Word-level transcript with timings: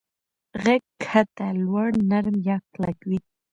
غږ 0.63 0.83
کښته، 1.01 1.47
لوړ، 1.63 1.89
نرم 2.09 2.37
یا 2.49 2.57
کلک 2.73 2.99
وي. 3.09 3.19